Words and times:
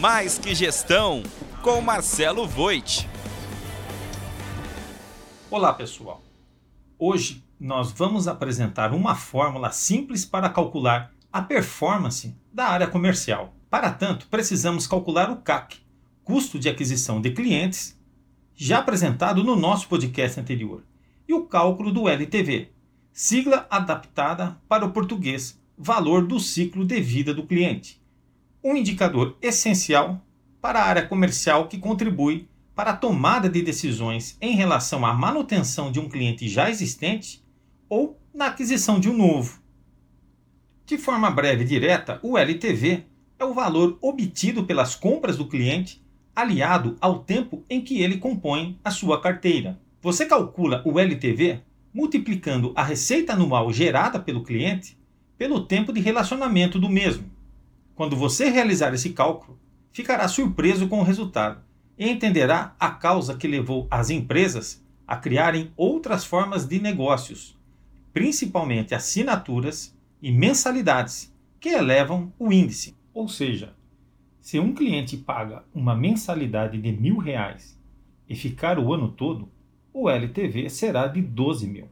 Mais 0.00 0.38
que 0.38 0.54
Gestão, 0.54 1.24
com 1.60 1.80
Marcelo 1.80 2.46
Voit. 2.46 3.08
Olá, 5.50 5.74
pessoal. 5.74 6.22
Hoje 6.96 7.44
nós 7.58 7.90
vamos 7.90 8.28
apresentar 8.28 8.92
uma 8.92 9.16
fórmula 9.16 9.72
simples 9.72 10.24
para 10.24 10.50
calcular 10.50 11.12
a 11.32 11.42
performance 11.42 12.36
da 12.52 12.66
área 12.66 12.86
comercial. 12.86 13.52
Para 13.68 13.90
tanto, 13.90 14.28
precisamos 14.28 14.86
calcular 14.86 15.30
o 15.30 15.38
CAC, 15.38 15.78
custo 16.22 16.60
de 16.60 16.68
aquisição 16.68 17.20
de 17.20 17.32
clientes, 17.32 17.98
já 18.54 18.78
apresentado 18.78 19.42
no 19.42 19.56
nosso 19.56 19.88
podcast 19.88 20.38
anterior, 20.38 20.84
e 21.26 21.34
o 21.34 21.44
cálculo 21.46 21.90
do 21.90 22.08
LTV, 22.08 22.70
sigla 23.12 23.66
adaptada 23.68 24.60
para 24.68 24.84
o 24.84 24.92
português, 24.92 25.60
valor 25.76 26.24
do 26.24 26.38
ciclo 26.38 26.84
de 26.84 27.00
vida 27.00 27.34
do 27.34 27.44
cliente, 27.44 28.00
um 28.62 28.76
indicador 28.76 29.36
essencial 29.40 30.20
para 30.60 30.80
a 30.80 30.84
área 30.84 31.06
comercial 31.06 31.68
que 31.68 31.78
contribui 31.78 32.48
para 32.74 32.90
a 32.90 32.96
tomada 32.96 33.48
de 33.48 33.62
decisões 33.62 34.36
em 34.40 34.54
relação 34.54 35.04
à 35.04 35.12
manutenção 35.12 35.90
de 35.90 35.98
um 35.98 36.08
cliente 36.08 36.48
já 36.48 36.70
existente 36.70 37.42
ou 37.88 38.18
na 38.34 38.46
aquisição 38.46 39.00
de 39.00 39.08
um 39.08 39.16
novo. 39.16 39.60
De 40.86 40.96
forma 40.96 41.30
breve 41.30 41.64
e 41.64 41.66
direta, 41.66 42.20
o 42.22 42.38
LTV 42.38 43.04
é 43.38 43.44
o 43.44 43.52
valor 43.52 43.98
obtido 44.00 44.64
pelas 44.64 44.94
compras 44.94 45.36
do 45.36 45.48
cliente 45.48 46.02
aliado 46.34 46.96
ao 47.00 47.18
tempo 47.18 47.64
em 47.68 47.80
que 47.80 48.00
ele 48.00 48.18
compõe 48.18 48.78
a 48.84 48.90
sua 48.90 49.20
carteira. 49.20 49.78
Você 50.00 50.24
calcula 50.24 50.82
o 50.84 50.98
LTV 50.98 51.60
multiplicando 51.92 52.72
a 52.76 52.82
receita 52.82 53.32
anual 53.32 53.72
gerada 53.72 54.20
pelo 54.20 54.44
cliente 54.44 54.96
pelo 55.36 55.64
tempo 55.64 55.92
de 55.92 56.00
relacionamento 56.00 56.78
do 56.78 56.88
mesmo. 56.88 57.28
Quando 57.98 58.14
você 58.14 58.48
realizar 58.48 58.94
esse 58.94 59.10
cálculo, 59.10 59.58
ficará 59.90 60.28
surpreso 60.28 60.86
com 60.86 61.00
o 61.00 61.02
resultado 61.02 61.60
e 61.98 62.08
entenderá 62.08 62.76
a 62.78 62.90
causa 62.90 63.36
que 63.36 63.48
levou 63.48 63.88
as 63.90 64.08
empresas 64.08 64.80
a 65.04 65.16
criarem 65.16 65.72
outras 65.76 66.24
formas 66.24 66.64
de 66.64 66.78
negócios, 66.78 67.58
principalmente 68.12 68.94
assinaturas 68.94 69.98
e 70.22 70.30
mensalidades, 70.30 71.34
que 71.58 71.70
elevam 71.70 72.32
o 72.38 72.52
índice. 72.52 72.96
Ou 73.12 73.28
seja, 73.28 73.74
se 74.40 74.60
um 74.60 74.72
cliente 74.72 75.16
paga 75.16 75.64
uma 75.74 75.96
mensalidade 75.96 76.80
de 76.80 76.92
mil 76.92 77.18
reais 77.18 77.76
e 78.28 78.36
ficar 78.36 78.78
o 78.78 78.94
ano 78.94 79.08
todo, 79.08 79.50
o 79.92 80.08
LTV 80.08 80.70
será 80.70 81.08
de 81.08 81.20
12 81.20 81.66
mil. 81.66 81.88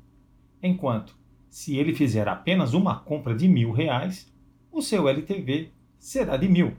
Enquanto, 0.62 1.16
se 1.50 1.76
ele 1.76 1.92
fizer 1.92 2.28
apenas 2.28 2.74
uma 2.74 2.94
compra 2.94 3.34
de 3.34 3.48
mil 3.48 3.72
reais, 3.72 4.32
o 4.70 4.80
seu 4.80 5.08
LTV 5.08 5.74
será 5.98 6.36
de 6.36 6.48
mil. 6.48 6.74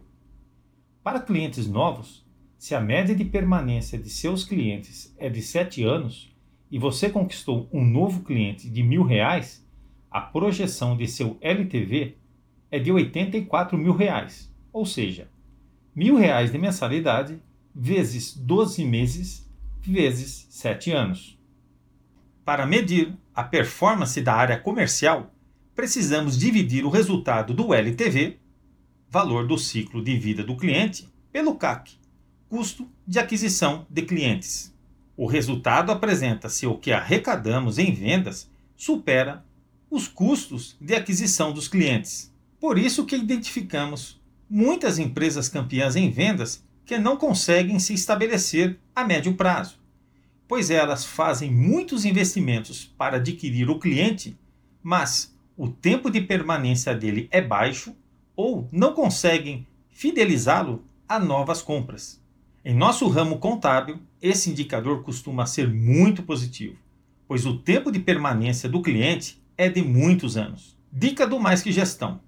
Para 1.03 1.19
clientes 1.19 1.67
novos, 1.67 2.25
se 2.57 2.73
a 2.73 2.81
média 2.81 3.15
de 3.15 3.23
permanência 3.23 3.97
de 3.97 4.09
seus 4.09 4.43
clientes 4.43 5.15
é 5.17 5.29
de 5.29 5.41
7 5.41 5.83
anos 5.83 6.35
e 6.71 6.79
você 6.79 7.09
conquistou 7.09 7.69
um 7.71 7.85
novo 7.85 8.23
cliente 8.23 8.69
de 8.69 8.83
mil 8.83 9.03
reais, 9.03 9.65
a 10.09 10.21
projeção 10.21 10.97
de 10.97 11.07
seu 11.07 11.37
LTV 11.39 12.17
é 12.71 12.79
de 12.79 12.91
84 12.91 13.77
mil 13.77 13.93
reais, 13.93 14.53
ou 14.73 14.85
seja, 14.85 15.29
mil 15.95 16.15
reais 16.15 16.51
de 16.51 16.57
mensalidade 16.57 17.41
vezes 17.73 18.35
12 18.35 18.83
meses 18.83 19.47
vezes 19.81 20.47
7 20.49 20.91
anos. 20.91 21.39
Para 22.43 22.65
medir 22.65 23.13
a 23.33 23.43
performance 23.43 24.19
da 24.21 24.33
área 24.33 24.59
comercial, 24.59 25.31
precisamos 25.75 26.37
dividir 26.37 26.83
o 26.85 26.89
resultado 26.89 27.53
do 27.53 27.73
LTV 27.73 28.39
valor 29.09 29.47
do 29.47 29.57
ciclo 29.57 30.03
de 30.03 30.17
vida 30.17 30.43
do 30.43 30.55
cliente, 30.55 31.07
pelo 31.31 31.55
CAC, 31.55 31.93
custo 32.49 32.89
de 33.05 33.19
aquisição 33.19 33.85
de 33.89 34.01
clientes. 34.01 34.73
O 35.15 35.25
resultado 35.25 35.91
apresenta 35.91 36.49
se 36.49 36.67
o 36.67 36.77
que 36.77 36.91
arrecadamos 36.91 37.77
em 37.79 37.93
vendas 37.93 38.49
supera 38.75 39.43
os 39.89 40.07
custos 40.07 40.75
de 40.79 40.93
aquisição 40.93 41.53
dos 41.53 41.67
clientes. 41.67 42.33
Por 42.59 42.77
isso 42.77 43.05
que 43.05 43.15
identificamos 43.15 44.21
muitas 44.49 44.99
empresas 44.99 45.49
campeãs 45.49 45.95
em 45.95 46.09
vendas 46.09 46.63
que 46.85 46.97
não 46.97 47.17
conseguem 47.17 47.79
se 47.79 47.93
estabelecer 47.93 48.79
a 48.95 49.03
médio 49.03 49.33
prazo, 49.33 49.77
pois 50.47 50.69
elas 50.69 51.05
fazem 51.05 51.51
muitos 51.51 52.05
investimentos 52.05 52.85
para 52.97 53.17
adquirir 53.17 53.69
o 53.69 53.79
cliente, 53.79 54.37
mas 54.81 55.35
o 55.57 55.67
tempo 55.67 56.09
de 56.09 56.21
permanência 56.21 56.95
dele 56.95 57.27
é 57.31 57.41
baixo 57.41 57.95
ou 58.37 58.69
não 58.71 58.93
conseguem 58.93 59.65
fidelizá-lo 59.89 60.85
a 61.09 61.19
novas 61.19 61.59
compras. 61.61 62.21
Em 62.63 62.75
nosso 62.75 63.07
ramo 63.07 63.39
contábil, 63.39 63.99
esse 64.21 64.51
indicador 64.51 65.03
costuma 65.03 65.47
ser 65.47 65.67
muito 65.67 66.21
positivo, 66.21 66.77
pois 67.27 67.47
o 67.47 67.57
tempo 67.57 67.91
de 67.91 67.99
permanência 67.99 68.69
do 68.69 68.81
cliente 68.81 69.41
é 69.57 69.67
de 69.67 69.81
muitos 69.81 70.37
anos. 70.37 70.77
Dica 70.93 71.25
do 71.25 71.39
Mais 71.39 71.63
Que 71.63 71.71
Gestão: 71.71 72.21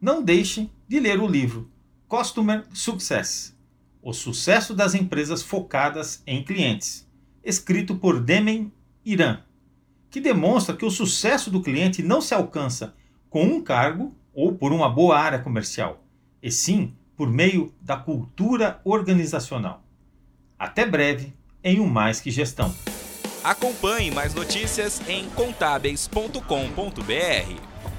Não 0.00 0.22
deixe 0.22 0.70
de 0.86 1.00
ler 1.00 1.18
o 1.18 1.26
livro 1.26 1.68
Customer 2.06 2.64
Success 2.72 3.56
O 4.00 4.12
Sucesso 4.12 4.72
das 4.72 4.94
Empresas 4.94 5.42
Focadas 5.42 6.22
em 6.26 6.44
Clientes, 6.44 7.08
escrito 7.42 7.96
por 7.96 8.20
Demen 8.20 8.72
Iran, 9.04 9.40
que 10.10 10.20
demonstra 10.20 10.76
que 10.76 10.84
o 10.84 10.90
sucesso 10.90 11.50
do 11.50 11.60
cliente 11.60 12.02
não 12.02 12.20
se 12.20 12.34
alcança 12.34 12.94
com 13.28 13.44
um 13.44 13.60
cargo 13.60 14.14
ou 14.34 14.54
por 14.54 14.72
uma 14.72 14.88
boa 14.88 15.18
área 15.18 15.38
comercial, 15.38 16.02
e 16.42 16.50
sim 16.50 16.94
por 17.16 17.30
meio 17.30 17.72
da 17.80 17.96
cultura 17.96 18.80
organizacional. 18.84 19.82
Até 20.58 20.84
breve 20.84 21.32
em 21.62 21.80
um 21.80 21.86
Mais 21.86 22.20
Que 22.20 22.30
Gestão. 22.30 22.74
Acompanhe 23.42 24.10
mais 24.10 24.34
notícias 24.34 25.00
em 25.08 25.28
contábeis.com.br. 25.30 27.93